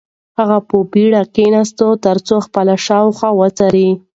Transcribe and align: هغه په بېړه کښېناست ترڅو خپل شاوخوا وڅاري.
هغه 0.37 0.57
په 0.67 0.77
بېړه 0.91 1.21
کښېناست 1.35 1.79
ترڅو 2.05 2.35
خپل 2.45 2.67
شاوخوا 2.85 3.29
وڅاري. 3.39 3.89